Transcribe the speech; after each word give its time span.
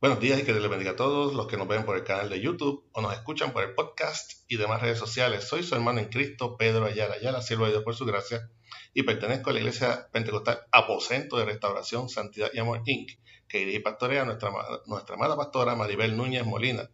Buenos 0.00 0.20
días 0.20 0.38
y 0.38 0.44
que 0.44 0.52
Dios 0.52 0.62
les 0.62 0.70
bendiga 0.70 0.92
a 0.92 0.96
todos 0.96 1.34
los 1.34 1.48
que 1.48 1.56
nos 1.56 1.66
ven 1.66 1.84
por 1.84 1.96
el 1.96 2.04
canal 2.04 2.30
de 2.30 2.40
YouTube 2.40 2.88
o 2.92 3.00
nos 3.00 3.12
escuchan 3.14 3.52
por 3.52 3.64
el 3.64 3.74
podcast 3.74 4.44
y 4.46 4.56
demás 4.56 4.80
redes 4.80 4.96
sociales. 4.96 5.42
Soy 5.42 5.64
su 5.64 5.74
hermano 5.74 5.98
en 5.98 6.08
Cristo, 6.08 6.56
Pedro 6.56 6.84
Ayala 6.84 7.16
Ayala, 7.16 7.42
siervo 7.42 7.64
de 7.64 7.72
Dios 7.72 7.82
por 7.82 7.96
su 7.96 8.06
gracia, 8.06 8.48
y 8.94 9.02
pertenezco 9.02 9.50
a 9.50 9.54
la 9.54 9.58
Iglesia 9.58 10.08
Pentecostal 10.12 10.60
Aposento 10.70 11.36
de 11.36 11.46
Restauración, 11.46 12.08
Santidad 12.08 12.48
y 12.54 12.60
Amor 12.60 12.82
Inc., 12.86 13.10
que 13.48 13.58
dirige 13.58 13.78
y 13.78 13.80
pastorea 13.80 14.24
nuestra, 14.24 14.52
nuestra 14.86 15.16
amada 15.16 15.36
pastora 15.36 15.74
Maribel 15.74 16.16
Núñez 16.16 16.46
Molina. 16.46 16.88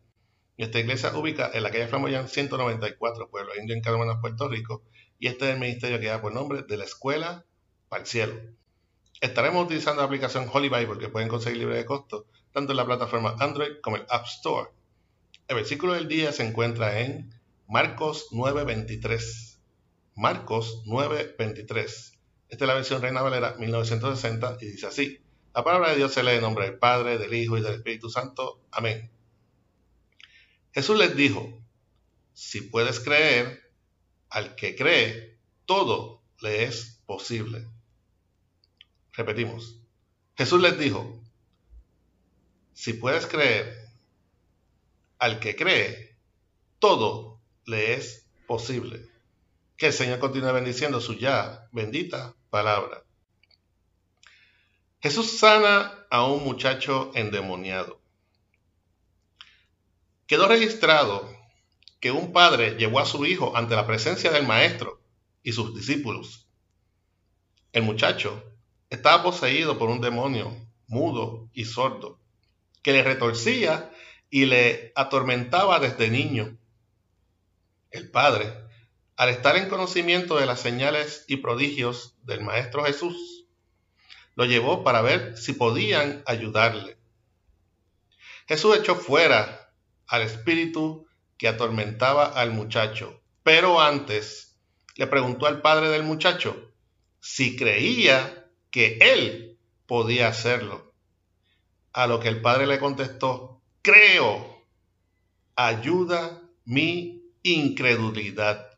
Esta 0.56 0.78
iglesia 0.78 1.14
ubica 1.14 1.50
en 1.52 1.62
la 1.62 1.70
calle 1.70 1.88
Flamoyán 1.88 2.26
194, 2.26 3.28
Pueblo 3.28 3.54
Indio 3.54 3.76
en 3.76 3.82
Carolina, 3.82 4.18
Puerto 4.18 4.48
Rico, 4.48 4.82
y 5.18 5.26
este 5.26 5.44
es 5.44 5.52
el 5.52 5.60
ministerio 5.60 6.00
que 6.00 6.06
da 6.06 6.22
por 6.22 6.32
nombre 6.32 6.62
de 6.62 6.78
la 6.78 6.84
Escuela 6.84 7.44
para 7.90 8.00
el 8.00 8.08
Cielo. 8.08 8.34
Estaremos 9.20 9.66
utilizando 9.66 10.00
la 10.00 10.06
aplicación 10.06 10.48
Holy 10.50 10.70
Bible 10.70 10.96
que 10.98 11.10
pueden 11.10 11.28
conseguir 11.28 11.58
libre 11.58 11.76
de 11.76 11.84
costo 11.84 12.28
tanto 12.54 12.72
en 12.72 12.76
la 12.76 12.86
plataforma 12.86 13.36
Android 13.40 13.80
como 13.82 13.96
el 13.96 14.06
App 14.08 14.26
Store. 14.26 14.70
El 15.48 15.56
versículo 15.56 15.92
del 15.92 16.06
día 16.06 16.32
se 16.32 16.46
encuentra 16.46 17.00
en 17.00 17.34
Marcos 17.66 18.28
9:23. 18.30 19.58
Marcos 20.14 20.82
9:23. 20.86 22.12
Esta 22.48 22.64
es 22.64 22.68
la 22.68 22.74
versión 22.74 23.02
Reina 23.02 23.22
Valera 23.22 23.56
1960 23.58 24.58
y 24.60 24.66
dice 24.66 24.86
así. 24.86 25.20
La 25.52 25.64
palabra 25.64 25.90
de 25.90 25.96
Dios 25.96 26.12
se 26.12 26.22
lee 26.22 26.36
en 26.36 26.42
nombre 26.42 26.66
del 26.66 26.78
Padre, 26.78 27.18
del 27.18 27.34
Hijo 27.34 27.58
y 27.58 27.60
del 27.60 27.74
Espíritu 27.74 28.08
Santo. 28.08 28.60
Amén. 28.70 29.10
Jesús 30.72 30.96
les 30.96 31.16
dijo, 31.16 31.60
si 32.32 32.60
puedes 32.60 33.00
creer, 33.00 33.62
al 34.30 34.54
que 34.54 34.76
cree, 34.76 35.38
todo 35.66 36.22
le 36.40 36.64
es 36.64 37.00
posible. 37.06 37.66
Repetimos. 39.12 39.80
Jesús 40.36 40.60
les 40.60 40.78
dijo, 40.78 41.23
si 42.74 42.92
puedes 42.92 43.26
creer, 43.26 43.88
al 45.18 45.38
que 45.38 45.54
cree, 45.54 46.16
todo 46.80 47.40
le 47.64 47.94
es 47.94 48.26
posible. 48.46 49.08
Que 49.76 49.86
el 49.86 49.92
Señor 49.92 50.18
continúe 50.18 50.52
bendiciendo 50.52 51.00
su 51.00 51.14
ya 51.14 51.68
bendita 51.72 52.34
palabra. 52.50 53.04
Jesús 55.00 55.38
sana 55.38 56.06
a 56.10 56.24
un 56.26 56.44
muchacho 56.44 57.12
endemoniado. 57.14 58.00
Quedó 60.26 60.48
registrado 60.48 61.28
que 62.00 62.10
un 62.10 62.32
padre 62.32 62.76
llevó 62.76 62.98
a 62.98 63.06
su 63.06 63.24
hijo 63.24 63.56
ante 63.56 63.76
la 63.76 63.86
presencia 63.86 64.30
del 64.30 64.46
maestro 64.46 65.00
y 65.42 65.52
sus 65.52 65.74
discípulos. 65.74 66.48
El 67.72 67.82
muchacho 67.84 68.42
estaba 68.90 69.22
poseído 69.22 69.78
por 69.78 69.90
un 69.90 70.00
demonio 70.00 70.56
mudo 70.86 71.48
y 71.52 71.64
sordo 71.66 72.23
que 72.84 72.92
le 72.92 73.02
retorcía 73.02 73.90
y 74.30 74.44
le 74.44 74.92
atormentaba 74.94 75.80
desde 75.80 76.10
niño. 76.10 76.56
El 77.90 78.10
Padre, 78.10 78.52
al 79.16 79.30
estar 79.30 79.56
en 79.56 79.68
conocimiento 79.68 80.36
de 80.38 80.46
las 80.46 80.60
señales 80.60 81.24
y 81.26 81.38
prodigios 81.38 82.14
del 82.22 82.42
Maestro 82.42 82.84
Jesús, 82.84 83.46
lo 84.36 84.44
llevó 84.44 84.84
para 84.84 85.00
ver 85.00 85.36
si 85.38 85.54
podían 85.54 86.22
ayudarle. 86.26 86.98
Jesús 88.46 88.76
echó 88.76 88.94
fuera 88.94 89.72
al 90.06 90.22
espíritu 90.22 91.06
que 91.38 91.48
atormentaba 91.48 92.26
al 92.26 92.50
muchacho, 92.50 93.22
pero 93.42 93.80
antes 93.80 94.58
le 94.96 95.06
preguntó 95.06 95.46
al 95.46 95.62
padre 95.62 95.88
del 95.88 96.02
muchacho 96.02 96.72
si 97.20 97.56
creía 97.56 98.46
que 98.70 98.98
él 99.00 99.58
podía 99.86 100.28
hacerlo. 100.28 100.93
A 101.94 102.08
lo 102.08 102.18
que 102.18 102.26
el 102.26 102.40
padre 102.40 102.66
le 102.66 102.80
contestó, 102.80 103.62
creo, 103.80 104.66
ayuda 105.54 106.42
mi 106.64 107.22
incredulidad. 107.44 108.76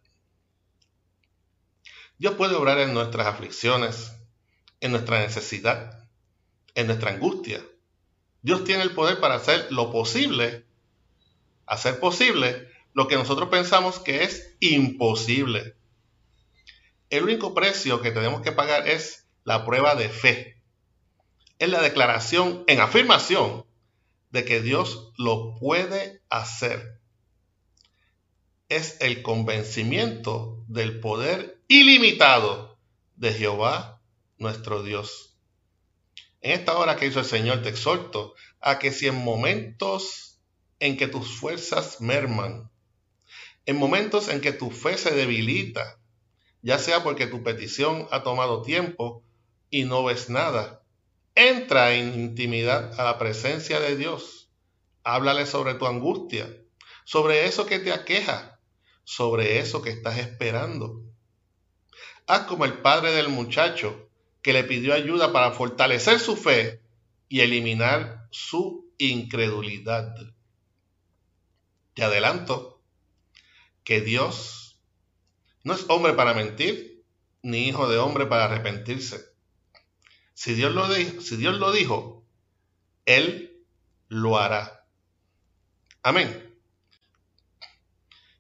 Dios 2.19 2.35
puede 2.35 2.57
obrar 2.57 2.79
en 2.79 2.93
nuestras 2.93 3.27
aflicciones, 3.27 4.13
en 4.81 4.91
nuestra 4.91 5.21
necesidad, 5.21 6.07
en 6.75 6.89
nuestra 6.89 7.11
angustia. 7.11 7.65
Dios 8.43 8.65
tiene 8.65 8.83
el 8.83 8.93
poder 8.93 9.19
para 9.19 9.37
hacer 9.37 9.67
lo 9.73 9.91
posible, 9.91 10.67
hacer 11.65 11.99
posible 11.99 12.69
lo 12.93 13.09
que 13.09 13.17
nosotros 13.17 13.49
pensamos 13.49 13.99
que 13.99 14.25
es 14.25 14.55
imposible. 14.61 15.75
El 17.09 17.25
único 17.25 17.55
precio 17.55 18.03
que 18.03 18.11
tenemos 18.11 18.43
que 18.43 18.53
pagar 18.53 18.87
es 18.87 19.27
la 19.43 19.65
prueba 19.65 19.95
de 19.95 20.11
fe 20.11 20.56
es 21.59 21.69
la 21.69 21.81
declaración 21.81 22.65
en 22.67 22.81
afirmación 22.81 23.65
de 24.31 24.45
que 24.45 24.61
Dios 24.61 25.13
lo 25.17 25.55
puede 25.55 26.23
hacer. 26.29 27.01
Es 28.69 28.97
el 29.01 29.23
convencimiento 29.23 30.63
del 30.67 31.01
poder 31.01 31.63
ilimitado 31.69 32.79
de 33.15 33.33
Jehová 33.33 34.03
nuestro 34.39 34.83
Dios. 34.83 35.37
En 36.41 36.53
esta 36.53 36.77
hora 36.77 36.97
que 36.97 37.07
hizo 37.07 37.21
el 37.21 37.27
Señor 37.27 37.63
te 37.63 37.71
exhorto 37.71 38.35
a 38.61 38.79
que 38.79 38.93
si 38.93 39.07
en 39.07 39.25
momentos 39.25 40.41
en 40.79 40.97
que 40.97 41.09
tus 41.09 41.29
fuerzas 41.39 42.01
merman, 42.01 42.71
en 43.65 43.77
momentos 43.77 44.29
en 44.29 44.41
que 44.41 44.53
tu 44.53 44.71
fe 44.71 44.99
se 44.99 45.13
debilita, 45.13 45.99
ya 46.63 46.79
sea 46.79 47.03
porque 47.03 47.27
tu 47.27 47.43
petición 47.43 48.07
ha 48.11 48.23
tomado 48.23 48.63
tiempo 48.63 49.23
y 49.71 49.85
no 49.85 50.05
ves 50.05 50.29
nada, 50.29 50.83
Entra 51.39 51.93
en 51.93 52.15
intimidad 52.19 52.99
a 52.99 53.05
la 53.05 53.19
presencia 53.19 53.79
de 53.79 53.95
Dios. 53.95 54.49
Háblale 55.05 55.45
sobre 55.45 55.75
tu 55.75 55.87
angustia, 55.87 56.49
sobre 57.05 57.45
eso 57.45 57.67
que 57.67 57.79
te 57.79 57.93
aqueja, 57.93 58.59
sobre 59.05 59.59
eso 59.59 59.83
que 59.83 59.91
estás 59.91 60.17
esperando. 60.17 61.03
Haz 62.27 62.47
como 62.47 62.65
el 62.65 62.79
padre 62.79 63.13
del 63.13 63.29
muchacho 63.29 64.09
que 64.41 64.55
le 64.55 64.65
pidió 64.65 64.95
ayuda 64.95 65.31
para 65.35 65.53
fortalecer 65.53 66.21
su 66.21 66.37
fe 66.37 66.81
y 67.29 67.41
eliminar 67.41 68.27
su 68.31 68.91
incredulidad. 68.97 70.15
Te 71.93 72.03
adelanto 72.03 72.81
que 73.85 74.01
Dios 74.01 74.81
no 75.65 75.75
es 75.75 75.85
hombre 75.89 76.15
para 76.15 76.33
mentir, 76.33 77.05
ni 77.43 77.69
hijo 77.69 77.91
de 77.91 77.99
hombre 77.99 78.25
para 78.25 78.47
arrepentirse. 78.47 79.36
Si 80.37 80.53
Dios 80.53 80.75
lo, 80.75 81.73
dijo, 81.73 82.23
Él 83.07 83.65
lo 84.09 84.39
hará. 84.39 84.87
Amén. 86.03 86.55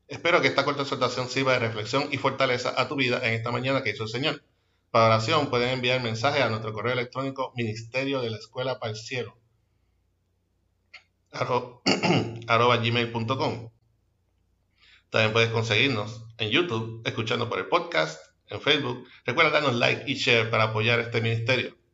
Espero 0.06 0.42
que 0.42 0.48
esta 0.48 0.66
corta 0.66 0.82
exhortación 0.82 1.30
sirva 1.30 1.54
de 1.54 1.60
reflexión 1.60 2.10
y 2.12 2.18
fortaleza 2.18 2.74
a 2.76 2.86
tu 2.86 2.96
vida 2.96 3.26
en 3.26 3.32
esta 3.32 3.50
mañana 3.50 3.82
que 3.82 3.90
hizo 3.90 4.02
el 4.02 4.10
Señor. 4.10 4.44
Para 4.90 5.06
oración 5.06 5.48
pueden 5.48 5.70
enviar 5.70 6.02
mensaje 6.02 6.42
a 6.42 6.50
nuestro 6.50 6.74
correo 6.74 6.92
electrónico 6.92 7.54
ministerio 7.56 8.20
de 8.20 8.28
la 8.28 8.36
escuela 8.36 8.78
para 8.78 8.90
el 8.90 8.98
cielo 8.98 9.38
arroba 11.32 12.76
gmail.com. 12.76 13.70
También 15.08 15.32
puedes 15.32 15.50
conseguirnos 15.50 16.26
en 16.36 16.50
YouTube, 16.50 17.00
escuchando 17.06 17.48
por 17.48 17.58
el 17.58 17.68
podcast, 17.68 18.20
en 18.48 18.60
Facebook. 18.60 19.08
Recuerda 19.24 19.50
darnos 19.50 19.76
like 19.76 20.04
y 20.06 20.16
share 20.16 20.50
para 20.50 20.64
apoyar 20.64 21.00
este 21.00 21.22
ministerio 21.22 21.85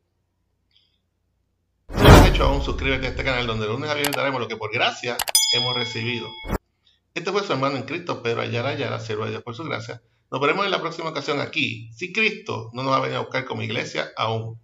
aún, 2.41 2.63
suscríbete 2.63 3.07
a 3.07 3.09
este 3.09 3.23
canal 3.23 3.45
donde 3.45 3.65
el 3.65 3.71
lunes 3.71 3.89
a 3.89 3.93
viernes 3.93 4.15
daremos 4.15 4.41
lo 4.41 4.47
que 4.47 4.57
por 4.57 4.71
gracia 4.73 5.17
hemos 5.53 5.75
recibido. 5.75 6.27
Este 7.13 7.31
fue 7.31 7.43
su 7.43 7.53
hermano 7.53 7.77
en 7.77 7.83
Cristo, 7.83 8.23
Pedro 8.23 8.41
Ayala 8.41 8.69
Ayala, 8.69 8.99
siervo 8.99 9.25
de 9.25 9.31
Dios 9.31 9.43
por 9.43 9.55
su 9.55 9.63
gracia. 9.63 10.01
Nos 10.31 10.41
veremos 10.41 10.65
en 10.65 10.71
la 10.71 10.81
próxima 10.81 11.09
ocasión 11.09 11.39
aquí, 11.39 11.91
si 11.93 12.11
Cristo 12.11 12.71
no 12.73 12.81
nos 12.81 12.93
va 12.93 12.97
a 12.97 13.01
venir 13.01 13.17
a 13.17 13.21
buscar 13.21 13.45
como 13.45 13.61
iglesia 13.61 14.11
aún. 14.17 14.59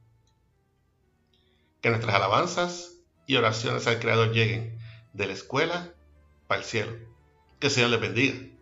Que 1.82 1.90
nuestras 1.90 2.16
alabanzas 2.16 2.96
y 3.28 3.36
oraciones 3.36 3.86
al 3.86 4.00
Creador 4.00 4.32
lleguen 4.32 4.80
de 5.14 5.28
la 5.28 5.34
escuela 5.34 5.94
para 6.48 6.62
el 6.62 6.66
cielo. 6.66 6.94
Que 7.60 7.68
el 7.68 7.74
Señor 7.74 7.92
les 7.92 8.02
bendiga. 8.02 8.59